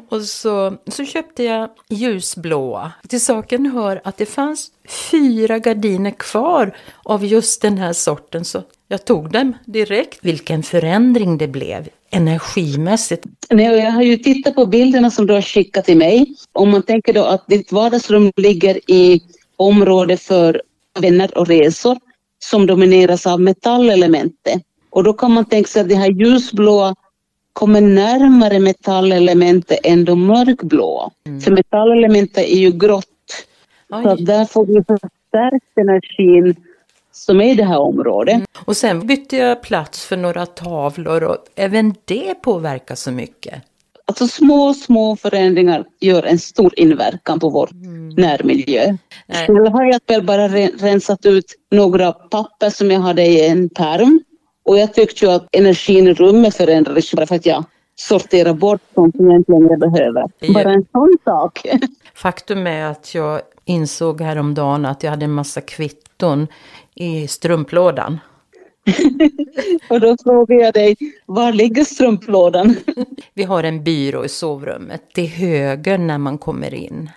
Och 0.10 0.22
så, 0.22 0.78
så 0.88 1.06
köpte 1.06 1.44
jag 1.44 1.70
ljusblåa. 1.90 2.92
Till 3.08 3.22
saken 3.22 3.66
hör 3.66 4.02
att 4.04 4.18
det 4.18 4.26
fanns 4.26 4.72
fyra 5.12 5.60
gardiner 5.60 6.12
kvar 6.12 6.78
av 7.04 7.26
just 7.26 7.62
den 7.62 7.78
här 7.78 7.94
sorten. 7.94 8.46
Så 8.46 8.64
jag 8.92 9.06
tog 9.06 9.32
dem 9.32 9.54
direkt. 9.66 10.20
Vilken 10.22 10.64
förändring 10.64 11.38
det 11.38 11.48
blev 11.48 11.90
energimässigt. 12.10 13.26
Nej, 13.50 13.66
jag 13.66 13.92
har 13.92 14.02
ju 14.02 14.18
tittat 14.18 14.56
på 14.56 14.66
bilderna 14.66 15.12
som 15.12 15.28
du 15.28 15.34
har 15.34 15.42
skickat 15.42 15.86
till 15.86 15.98
mig. 15.98 16.36
Om 16.52 16.70
man 16.70 16.84
tänker 16.84 17.14
då 17.14 17.24
att 17.24 17.48
ditt 17.48 17.72
vardagsrum 17.72 18.32
ligger 18.36 18.92
i 18.92 19.22
område 19.56 20.18
för 20.18 20.62
vänner 21.00 21.38
och 21.38 21.48
resor 21.48 21.98
som 22.40 22.68
domineras 22.68 23.28
av 23.28 23.42
metallelementet. 23.42 24.62
Och 24.90 25.04
då 25.04 25.14
kan 25.14 25.32
man 25.32 25.46
tänka 25.46 25.68
sig 25.68 25.82
att 25.82 25.90
det 25.90 25.96
här 25.96 26.12
ljusblåa 26.12 26.96
kommer 27.54 27.82
närmare 27.82 28.60
metallelementet 28.60 29.80
än 29.84 30.06
de 30.06 30.26
mörkblåa. 30.26 31.10
Mm. 31.28 31.42
För 31.42 31.52
metallelementet 31.52 32.38
är 32.38 32.58
ju 32.58 32.72
grått. 32.72 33.06
Oj. 33.90 34.04
Så 34.04 34.16
där 34.16 34.46
får 34.46 34.66
vi 34.66 34.74
förstärkt 34.74 35.78
energin 35.78 36.56
som 37.20 37.42
är 37.42 37.52
i 37.52 37.56
det 37.56 37.64
här 37.64 37.80
området. 37.80 38.36
Mm. 38.36 38.46
Och 38.66 38.78
sen 38.78 39.08
bytte 39.08 39.38
jag 39.38 39.62
plats 39.62 40.06
för 40.06 40.18
några 40.18 40.46
tavlor 40.46 41.24
och 41.24 41.38
även 41.56 41.96
det 42.06 42.36
påverkar 42.42 42.96
så 42.96 43.12
mycket. 43.12 43.64
Alltså 44.06 44.28
små, 44.28 44.74
små 44.74 45.16
förändringar 45.16 45.86
gör 46.00 46.24
en 46.24 46.40
stor 46.40 46.74
inverkan 46.80 47.40
på 47.40 47.50
vår 47.50 47.70
mm. 47.72 48.10
närmiljö. 48.10 48.98
Nej. 49.28 49.48
Själv 49.48 49.68
har 49.68 49.86
jag 49.86 50.00
väl 50.08 50.24
bara 50.24 50.48
rensat 50.48 51.26
ut 51.26 51.46
några 51.72 52.12
papper 52.12 52.70
som 52.70 52.92
jag 52.92 53.00
hade 53.00 53.26
i 53.26 53.48
en 53.48 53.70
pärm. 53.70 54.20
Och 54.66 54.78
jag 54.78 54.94
tyckte 54.94 55.26
ju 55.26 55.32
att 55.32 55.48
energin 55.52 56.08
i 56.08 56.14
rummet 56.14 56.56
förändrades 56.56 57.14
bara 57.14 57.26
för 57.26 57.36
att 57.36 57.46
jag 57.46 57.64
sorterar 57.96 58.54
bort 58.54 58.82
sånt 58.94 59.16
som 59.16 59.28
jag 59.28 59.36
inte 59.36 59.52
längre 59.52 59.78
behöver. 59.78 60.54
Bara 60.54 60.74
en 60.74 60.86
sån 60.92 61.18
sak. 61.24 61.66
Faktum 62.14 62.68
är 62.68 62.86
att 62.86 63.16
jag 63.16 63.42
insåg 63.66 64.22
häromdagen 64.22 64.86
att 64.86 65.04
jag 65.04 65.12
hade 65.12 65.26
en 65.26 65.32
massa 65.32 65.62
kvitton 65.62 66.48
i 66.96 67.28
strumplådan. 67.28 68.20
och 69.90 70.00
då 70.02 70.18
frågar 70.24 70.56
jag 70.56 70.74
dig, 70.74 70.98
var 71.26 71.54
ligger 71.54 71.84
strumplådan? 71.84 72.76
Vi 73.34 73.44
har 73.44 73.64
en 73.64 73.84
byrå 73.84 74.26
i 74.26 74.30
sovrummet, 74.30 75.02
till 75.14 75.28
höger 75.28 75.98
när 75.98 76.18
man 76.18 76.38
kommer 76.38 76.74
in. 76.74 77.10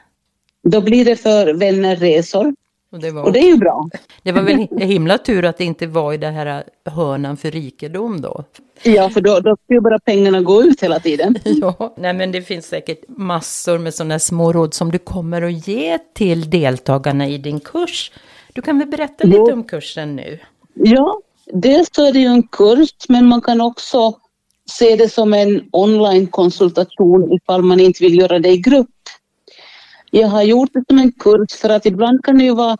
Då 0.62 0.80
blir 0.80 1.04
det 1.04 1.16
för 1.16 1.54
vännerresor. 1.54 2.54
Och 2.92 2.98
det, 3.00 3.10
var, 3.10 3.22
och 3.22 3.32
det 3.32 3.38
är 3.38 3.48
ju 3.48 3.56
bra. 3.56 3.88
Det 4.22 4.32
var 4.32 4.42
väl 4.42 4.68
himla 4.80 5.18
tur 5.18 5.44
att 5.44 5.58
det 5.58 5.64
inte 5.64 5.86
var 5.86 6.12
i 6.12 6.16
det 6.16 6.30
här 6.30 6.64
hörnan 6.84 7.36
för 7.36 7.50
rikedom 7.50 8.20
då. 8.20 8.44
Ja, 8.82 9.10
för 9.10 9.20
då, 9.20 9.40
då 9.40 9.56
skulle 9.64 9.80
bara 9.80 9.98
pengarna 9.98 10.40
gå 10.40 10.62
ut 10.62 10.82
hela 10.82 11.00
tiden. 11.00 11.38
Ja, 11.44 11.94
nej 11.96 12.14
men 12.14 12.32
det 12.32 12.42
finns 12.42 12.66
säkert 12.66 13.04
massor 13.08 13.78
med 13.78 13.94
sådana 13.94 14.18
små 14.18 14.52
råd 14.52 14.74
som 14.74 14.92
du 14.92 14.98
kommer 14.98 15.42
att 15.42 15.68
ge 15.68 15.98
till 16.14 16.50
deltagarna 16.50 17.28
i 17.28 17.38
din 17.38 17.60
kurs. 17.60 18.12
Du 18.52 18.62
kan 18.62 18.78
väl 18.78 18.88
berätta 18.88 19.24
lite 19.24 19.52
om 19.52 19.64
kursen 19.64 20.16
nu? 20.16 20.38
Ja, 20.74 21.20
dels 21.52 21.88
så 21.92 22.06
är 22.06 22.12
det 22.12 22.18
ju 22.18 22.26
en 22.26 22.42
kurs, 22.42 23.08
men 23.08 23.26
man 23.26 23.40
kan 23.40 23.60
också 23.60 24.18
se 24.70 24.96
det 24.96 25.08
som 25.08 25.34
en 25.34 25.68
online-konsultation 25.72 27.32
ifall 27.32 27.62
man 27.62 27.80
inte 27.80 28.04
vill 28.04 28.18
göra 28.18 28.38
det 28.38 28.48
i 28.48 28.56
grupp. 28.56 28.88
Jag 30.10 30.28
har 30.28 30.42
gjort 30.42 30.70
det 30.72 30.84
som 30.88 30.98
en 30.98 31.12
kurs 31.12 31.52
för 31.52 31.68
att 31.68 31.86
ibland 31.86 32.24
kan 32.24 32.38
det 32.38 32.44
ju 32.44 32.54
vara 32.54 32.76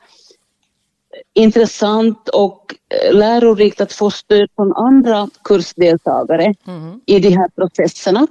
intressant 1.35 2.29
och 2.29 2.75
eh, 2.89 3.15
lärorikt 3.15 3.81
att 3.81 3.93
få 3.93 4.11
stöd 4.11 4.49
från 4.57 4.73
andra 4.73 5.29
kursdeltagare 5.45 6.55
mm. 6.67 7.01
i 7.07 7.19
de 7.19 7.31
här 7.31 7.49
processerna. 7.49 8.27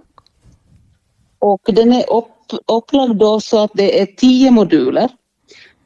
Och 1.39 1.61
den 1.65 1.93
är 1.93 2.13
upp, 2.13 2.27
upplagd 2.67 3.15
då 3.15 3.39
så 3.39 3.63
att 3.63 3.71
det 3.73 4.01
är 4.01 4.05
tio 4.05 4.51
moduler. 4.51 5.09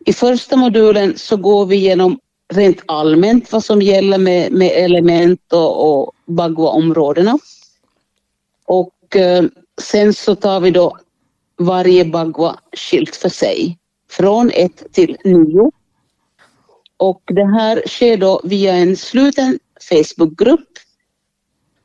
I 0.06 0.14
första 0.14 0.56
modulen 0.56 1.18
så 1.18 1.38
går 1.38 1.66
vi 1.66 1.76
igenom 1.76 2.20
rent 2.54 2.82
allmänt 2.86 3.52
vad 3.52 3.64
som 3.64 3.82
gäller 3.82 4.18
med, 4.18 4.52
med 4.52 4.72
element 4.72 5.54
och, 5.54 6.02
och 6.02 6.12
Bagua-områdena. 6.26 7.40
Och 8.66 9.16
eh, 9.16 9.44
sen 9.82 10.14
så 10.14 10.36
tar 10.36 10.60
vi 10.60 10.72
då 10.72 10.98
varje 11.58 12.06
Bagua 12.06 12.60
skilt 12.78 13.16
för 13.16 13.30
sig, 13.30 13.78
från 14.10 14.52
1 14.54 14.94
till 14.94 15.18
9. 15.24 15.72
Och 16.98 17.22
det 17.26 17.46
här 17.46 17.84
sker 17.88 18.18
då 18.18 18.42
via 18.44 18.74
en 18.74 18.98
sluten 18.98 19.60
Facebookgrupp 19.90 20.70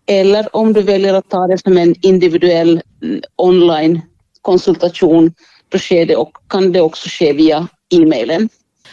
eller 0.07 0.57
om 0.57 0.73
du 0.73 0.83
väljer 0.83 1.15
att 1.15 1.31
ta 1.31 1.47
det 1.47 1.59
som 1.59 1.79
en 1.79 1.95
individuell 2.03 2.83
mm, 3.03 3.21
online 3.37 4.01
konsultation, 4.43 5.35
då 5.69 5.79
sker 5.79 6.07
det 6.07 6.17
och 6.17 6.37
kan 6.49 6.73
det 6.73 6.81
också 6.81 7.09
ske 7.09 7.33
via 7.33 7.69
e-mailen. 7.91 8.49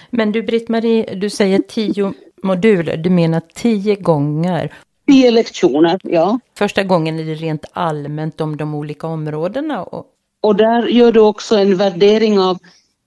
Men 0.09 0.31
du 0.31 0.43
Britt-Marie, 0.43 1.15
du 1.15 1.29
säger 1.29 1.59
tio 1.59 2.13
moduler, 2.43 2.97
du 2.97 3.09
menar 3.09 3.41
tio 3.53 3.95
gånger? 3.95 4.73
Tio 5.07 5.31
lektioner, 5.31 5.99
ja. 6.03 6.39
Första 6.57 6.83
gången 6.83 7.19
är 7.19 7.25
det 7.25 7.35
rent 7.35 7.65
allmänt 7.73 8.41
om 8.41 8.57
de 8.57 8.75
olika 8.75 9.07
områdena? 9.07 9.83
Och, 9.83 10.05
och 10.41 10.55
där 10.55 10.87
gör 10.87 11.11
du 11.11 11.19
också 11.19 11.57
en 11.57 11.77
värdering 11.77 12.39
av 12.39 12.57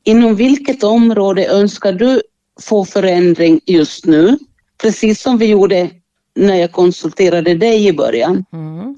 inom 0.05 0.35
vilket 0.35 0.83
område 0.83 1.47
önskar 1.47 1.93
du 1.93 2.23
få 2.61 2.85
förändring 2.85 3.61
just 3.67 4.07
nu? 4.07 4.39
Precis 4.83 5.23
som 5.23 5.39
vi 5.39 5.47
gjorde 5.47 5.91
när 6.35 6.55
jag 6.55 6.73
konsulterade 6.73 7.55
dig 7.55 7.87
i 7.87 7.93
början. 7.93 8.45
Mm. 8.53 8.97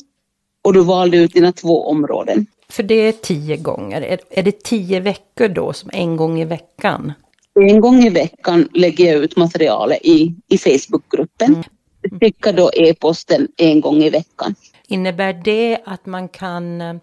Och 0.63 0.73
du 0.73 0.85
valde 0.85 1.17
ut 1.17 1.33
dina 1.33 1.53
två 1.53 1.87
områden. 1.87 2.47
För 2.73 2.83
det 2.83 2.95
är 2.95 3.13
tio 3.13 3.57
gånger. 3.57 4.03
Är, 4.03 4.21
är 4.31 4.43
det 4.43 4.65
tio 4.65 5.01
veckor 5.01 5.49
då, 5.49 5.73
som 5.73 5.91
en 5.93 6.17
gång 6.17 6.41
i 6.41 6.45
veckan? 6.45 7.13
En 7.61 7.81
gång 7.81 8.05
i 8.05 8.11
veckan 8.11 8.69
lägger 8.75 9.13
jag 9.13 9.25
ut 9.25 9.37
materialet 9.37 9.99
i, 10.03 10.35
i 10.49 10.59
Facebookgruppen. 10.59 11.55
Mm. 11.55 12.21
Skicka 12.21 12.53
då 12.53 12.71
e-posten 12.75 13.49
en 13.57 13.81
gång 13.81 14.03
i 14.03 14.11
veckan. 14.11 14.55
Innebär 14.89 15.33
det 15.33 15.79
att 15.85 16.07
man 16.07 16.29
kan, 16.29 16.81
eh, 16.81 16.97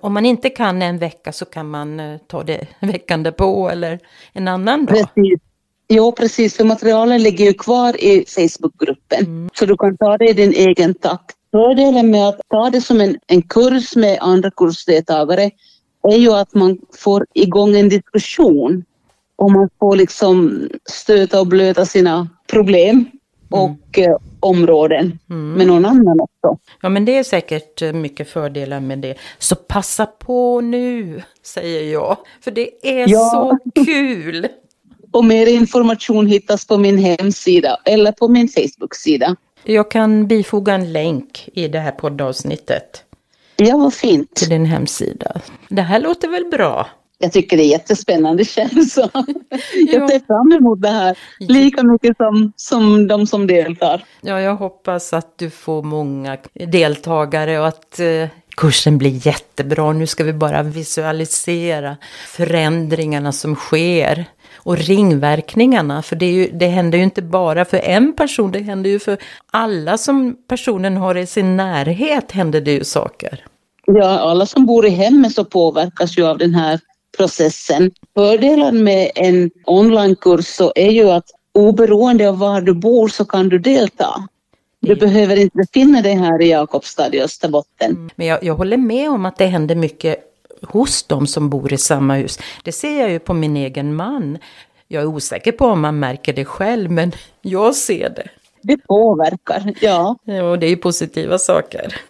om 0.00 0.12
man 0.12 0.26
inte 0.26 0.50
kan 0.50 0.82
en 0.82 0.98
vecka 0.98 1.32
så 1.32 1.44
kan 1.44 1.70
man 1.70 2.00
eh, 2.00 2.18
ta 2.26 2.42
det 2.42 2.66
veckan 2.80 3.22
därpå 3.22 3.68
eller 3.68 3.98
en 4.32 4.48
annan 4.48 4.86
dag? 4.86 4.96
Precis. 5.14 5.40
Ja, 5.88 6.12
precis, 6.12 6.56
för 6.56 6.64
materialen 6.64 7.22
ligger 7.22 7.44
ju 7.44 7.54
kvar 7.54 8.04
i 8.04 8.24
Facebookgruppen, 8.28 9.24
mm. 9.24 9.50
så 9.54 9.66
du 9.66 9.76
kan 9.76 9.96
ta 9.96 10.18
det 10.18 10.28
i 10.30 10.32
din 10.32 10.52
egen 10.52 10.94
takt. 10.94 11.36
Fördelen 11.56 12.10
med 12.10 12.28
att 12.28 12.40
ta 12.48 12.70
det 12.70 12.80
som 12.80 13.00
en, 13.00 13.16
en 13.26 13.42
kurs 13.42 13.96
med 13.96 14.18
andra 14.20 14.50
kursdeltagare 14.50 15.50
är 16.08 16.16
ju 16.16 16.32
att 16.32 16.54
man 16.54 16.78
får 16.92 17.26
igång 17.34 17.76
en 17.76 17.88
diskussion 17.88 18.84
och 19.36 19.50
man 19.50 19.68
får 19.78 19.96
liksom 19.96 20.68
stöta 20.90 21.40
och 21.40 21.46
blöta 21.46 21.86
sina 21.86 22.28
problem 22.46 22.90
mm. 22.96 23.08
och 23.48 23.98
mm. 23.98 24.18
områden 24.40 25.18
mm. 25.30 25.52
med 25.52 25.66
någon 25.66 25.84
annan 25.84 26.20
också. 26.20 26.58
Ja 26.80 26.88
men 26.88 27.04
det 27.04 27.18
är 27.18 27.24
säkert 27.24 27.82
eh, 27.82 27.92
mycket 27.92 28.28
fördelar 28.28 28.80
med 28.80 28.98
det. 28.98 29.14
Så 29.38 29.56
passa 29.56 30.06
på 30.06 30.60
nu, 30.60 31.22
säger 31.42 31.92
jag. 31.92 32.16
För 32.40 32.50
det 32.50 32.70
är 32.82 33.08
ja. 33.08 33.30
så 33.30 33.58
kul! 33.84 34.48
Och 35.12 35.24
mer 35.24 35.46
information 35.46 36.26
hittas 36.26 36.66
på 36.66 36.76
min 36.78 36.98
hemsida 36.98 37.78
eller 37.84 38.12
på 38.12 38.28
min 38.28 38.48
Facebook-sida. 38.48 39.36
Jag 39.64 39.90
kan 39.90 40.26
bifoga 40.26 40.74
en 40.74 40.92
länk 40.92 41.48
i 41.54 41.68
det 41.68 41.78
här 41.78 41.92
poddavsnittet. 41.92 43.04
Ja, 43.56 43.76
vad 43.76 43.94
fint. 43.94 44.34
Till 44.34 44.48
din 44.48 44.64
hemsida. 44.66 45.40
Det 45.68 45.82
här 45.82 46.00
låter 46.00 46.28
väl 46.28 46.44
bra? 46.44 46.86
Jag 47.18 47.32
tycker 47.32 47.56
det 47.56 47.62
är 47.62 47.68
jättespännande 47.68 48.44
känns 48.44 48.94
så. 48.94 49.10
Jag 49.72 50.10
ser 50.10 50.26
fram 50.26 50.52
emot 50.52 50.82
det 50.82 50.88
här 50.88 51.18
lika 51.38 51.82
mycket 51.82 52.16
som, 52.16 52.52
som 52.56 53.06
de 53.08 53.26
som 53.26 53.46
deltar. 53.46 54.04
Ja, 54.20 54.40
jag 54.40 54.56
hoppas 54.56 55.12
att 55.12 55.38
du 55.38 55.50
får 55.50 55.82
många 55.82 56.36
deltagare 56.52 57.60
och 57.60 57.68
att 57.68 58.00
eh, 58.00 58.28
kursen 58.56 58.98
blir 58.98 59.26
jättebra. 59.26 59.92
Nu 59.92 60.06
ska 60.06 60.24
vi 60.24 60.32
bara 60.32 60.62
visualisera 60.62 61.96
förändringarna 62.26 63.32
som 63.32 63.54
sker 63.54 64.24
och 64.66 64.78
ringverkningarna. 64.78 66.02
För 66.02 66.16
det, 66.16 66.26
ju, 66.26 66.50
det 66.52 66.66
händer 66.66 66.98
ju 66.98 67.04
inte 67.04 67.22
bara 67.22 67.64
för 67.64 67.76
en 67.76 68.12
person, 68.12 68.52
det 68.52 68.60
händer 68.60 68.90
ju 68.90 68.98
för 68.98 69.18
alla 69.50 69.98
som 69.98 70.36
personen 70.48 70.96
har 70.96 71.16
i 71.16 71.26
sin 71.26 71.56
närhet 71.56 72.32
händer 72.32 72.60
det 72.60 72.72
ju 72.72 72.84
saker. 72.84 73.44
Ja, 73.86 74.18
alla 74.18 74.46
som 74.46 74.66
bor 74.66 74.86
i 74.86 74.90
hemmet 74.90 75.32
så 75.32 75.44
påverkas 75.44 76.18
ju 76.18 76.26
av 76.26 76.38
den 76.38 76.54
här 76.54 76.80
processen. 77.16 77.90
Fördelen 78.14 78.84
med 78.84 79.10
en 79.14 79.50
onlinekurs 79.64 80.46
så 80.46 80.72
är 80.74 80.90
ju 80.90 81.10
att 81.10 81.30
oberoende 81.54 82.28
av 82.28 82.38
var 82.38 82.60
du 82.60 82.74
bor 82.74 83.08
så 83.08 83.24
kan 83.24 83.48
du 83.48 83.58
delta. 83.58 84.28
Du 84.80 84.96
behöver 84.96 85.36
inte 85.36 85.56
befinna 85.56 86.02
dig 86.02 86.14
här 86.14 86.42
i 86.42 86.50
Jakobstad 86.50 87.14
i 87.14 87.22
Österbotten. 87.22 87.90
Mm. 87.90 88.10
Men 88.16 88.26
jag, 88.26 88.44
jag 88.44 88.54
håller 88.54 88.76
med 88.76 89.10
om 89.10 89.26
att 89.26 89.38
det 89.38 89.46
händer 89.46 89.74
mycket 89.74 90.35
hos 90.68 91.02
de 91.02 91.26
som 91.26 91.50
bor 91.50 91.72
i 91.72 91.78
samma 91.78 92.14
hus. 92.14 92.38
Det 92.62 92.72
ser 92.72 93.00
jag 93.00 93.10
ju 93.10 93.18
på 93.18 93.34
min 93.34 93.56
egen 93.56 93.94
man. 93.94 94.38
Jag 94.88 95.02
är 95.02 95.06
osäker 95.06 95.52
på 95.52 95.66
om 95.66 95.80
man 95.80 95.98
märker 95.98 96.32
det 96.32 96.44
själv, 96.44 96.90
men 96.90 97.12
jag 97.42 97.74
ser 97.74 98.08
det. 98.10 98.28
Det 98.62 98.76
påverkar, 98.76 99.74
ja. 99.80 100.16
Och 100.24 100.58
det 100.58 100.66
är 100.66 100.70
ju 100.70 100.76
positiva 100.76 101.38
saker. 101.38 102.00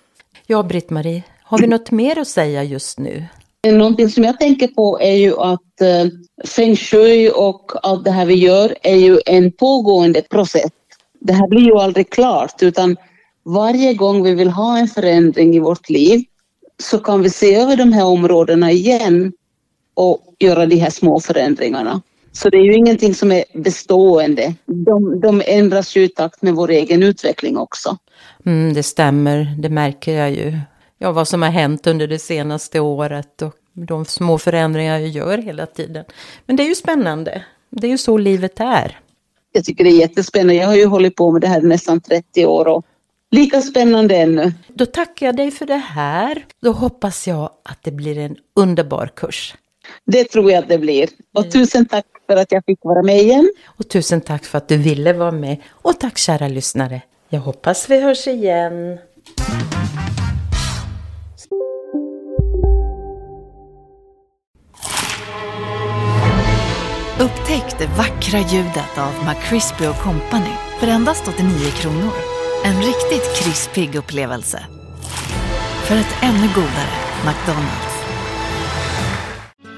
Ja, 0.47 0.63
Britt-Marie, 0.63 1.23
har 1.43 1.59
vi 1.59 1.67
något 1.67 1.91
mer 1.91 2.19
att 2.19 2.29
säga 2.29 2.63
just 2.63 2.99
nu? 2.99 3.25
Någonting 3.73 4.09
som 4.09 4.25
jag 4.25 4.39
tänker 4.39 4.69
på 4.69 5.01
är 5.01 5.17
ju 5.17 5.37
att 5.39 5.81
eh, 5.81 6.07
feng 6.45 6.77
shui 6.77 7.31
och 7.31 7.73
allt 7.83 8.05
det 8.05 8.11
här 8.11 8.27
vi 8.27 8.35
gör 8.35 8.75
är 8.83 8.97
ju 8.97 9.21
en 9.27 9.53
pågående 9.53 10.23
process. 10.23 10.71
Det 11.21 11.33
här 11.33 11.49
blir 11.49 11.61
ju 11.61 11.79
aldrig 11.79 12.11
klart 12.11 12.63
utan 12.63 12.97
varje 13.45 13.95
gång 13.95 14.23
vi 14.23 14.35
vill 14.35 14.51
ha 14.51 14.79
en 14.79 14.89
förändring 14.89 15.55
i 15.55 15.59
vårt 15.59 15.89
liv 15.91 16.25
så 16.83 16.99
kan 16.99 17.23
vi 17.23 17.31
se 17.31 17.55
över 17.55 17.77
de 17.77 17.93
här 17.93 18.05
områdena 18.05 18.71
igen 18.71 19.33
och 19.95 20.35
göra 20.39 20.67
de 20.67 20.77
här 20.77 20.91
små 20.91 21.21
förändringarna. 21.21 22.03
Så 22.33 22.51
det 22.51 22.57
är 22.57 22.63
ju 22.63 22.75
ingenting 22.75 23.15
som 23.15 23.33
är 23.33 23.45
bestående. 23.55 24.55
De, 24.67 25.21
de 25.21 25.43
ändras 25.47 25.97
ju 25.97 26.03
i 26.05 26.09
takt 26.09 26.43
med 26.43 26.55
vår 26.55 26.71
egen 26.71 27.03
utveckling 27.03 27.57
också. 27.59 27.97
Mm, 28.47 28.75
det 28.75 28.83
stämmer, 28.83 29.55
det 29.59 29.69
märker 29.69 30.13
jag 30.13 30.31
ju. 30.31 30.59
Ja, 30.99 31.13
vad 31.13 31.29
som 31.29 31.43
har 31.43 31.51
hänt 31.51 31.87
under 31.87 32.07
det 32.07 32.19
senaste 32.19 32.81
året 32.81 33.43
och 33.43 33.55
de 33.73 34.05
små 34.05 34.39
förändringar 34.39 34.99
jag 34.99 35.09
gör 35.09 35.39
hela 35.39 35.67
tiden. 35.67 36.05
Men 36.47 36.57
det 36.57 36.63
är 36.63 36.69
ju 36.69 36.75
spännande. 36.75 37.43
Det 37.71 37.87
är 37.87 37.91
ju 37.91 37.99
så 37.99 38.19
livet 38.19 38.61
är. 38.61 39.01
Jag 39.53 39.65
tycker 39.65 39.85
det 39.85 39.91
är 39.91 40.01
jättespännande. 40.01 40.55
Jag 40.55 40.67
har 40.67 40.77
ju 40.77 40.87
hållit 40.87 41.17
på 41.17 41.31
med 41.31 41.41
det 41.41 41.49
här 41.49 41.61
nästan 41.61 42.01
30 42.01 42.47
år 42.47 42.69
och 42.69 42.85
lika 43.31 43.61
spännande 43.61 44.17
ännu. 44.17 44.53
Då 44.69 44.87
tackar 44.87 45.27
jag 45.27 45.37
dig 45.37 45.51
för 45.51 45.67
det 45.67 45.77
här. 45.77 46.47
Då 46.63 46.73
hoppas 46.73 47.29
jag 47.29 47.51
att 47.63 47.79
det 47.83 47.91
blir 47.91 48.19
en 48.19 48.37
underbar 48.57 49.11
kurs. 49.17 49.55
Det 50.05 50.25
tror 50.25 50.51
jag 50.51 50.59
att 50.63 50.69
det 50.69 50.79
blir. 50.79 51.09
Och 51.35 51.41
mm. 51.41 51.51
tusen 51.51 51.87
tack 51.87 52.07
för 52.27 52.37
att 52.37 52.53
jag 52.53 52.65
fick 52.65 52.79
vara 52.83 53.03
med 53.03 53.19
igen. 53.19 53.51
Och 53.65 53.89
tusen 53.89 54.21
tack 54.21 54.45
för 54.45 54.59
att 54.59 54.69
du 54.69 54.77
ville 54.77 55.13
vara 55.13 55.31
med. 55.31 55.57
Och 55.69 56.01
tack 56.01 56.19
kära 56.19 56.49
lyssnare. 56.49 57.03
Jag 57.29 57.41
hoppas 57.41 57.91
vi 57.91 58.01
hörs 58.01 58.27
igen. 58.27 58.99
Upptäck 67.21 67.79
det 67.79 67.87
vackra 67.87 68.39
ljudet 68.39 68.99
av 68.99 69.13
McCrispy 69.27 69.85
Company 69.85 70.55
för 70.81 70.87
endast 70.87 71.29
89 71.29 71.71
kronor. 71.71 72.36
En 72.67 72.77
riktigt 72.77 73.37
krispig 73.37 73.95
upplevelse. 73.95 74.67
För 75.85 75.97
ett 75.97 76.17
ännu 76.23 76.49
godare 76.55 76.91
McDonalds. 77.27 77.97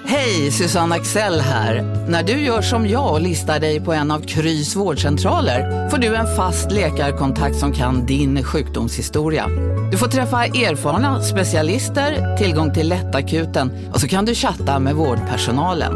Hej, 0.05 0.51
Susanne 0.51 0.95
Axel 0.95 1.41
här. 1.41 1.83
När 2.09 2.23
du 2.23 2.33
gör 2.33 2.63
som 2.63 2.89
jag 2.89 3.13
och 3.13 3.21
listar 3.21 3.61
dig 3.61 3.81
på 3.81 3.93
en 3.93 4.11
av 4.11 4.21
Krys 4.21 4.77
vårdcentraler 4.77 5.89
får 5.89 5.99
du 5.99 6.15
en 6.15 6.37
fast 6.37 6.73
läkarkontakt 6.73 7.57
som 7.57 7.73
kan 7.73 8.07
din 8.07 8.45
sjukdomshistoria. 8.45 9.47
Du 9.91 9.99
får 9.99 10.09
träffa 10.09 10.45
erfarna 10.45 11.23
specialister, 11.23 12.37
tillgång 12.37 12.75
till 12.75 12.89
lättakuten 12.89 13.91
och 13.93 14.01
så 14.01 14.09
kan 14.09 14.25
du 14.25 14.35
chatta 14.35 14.79
med 14.79 14.95
vårdpersonalen. 14.95 15.93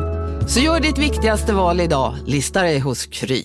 Så 0.48 0.60
gör 0.60 0.80
ditt 0.80 0.98
viktigaste 0.98 1.52
val 1.52 1.80
idag, 1.80 2.16
lista 2.26 2.62
dig 2.62 2.78
hos 2.78 3.06
Kry. 3.06 3.44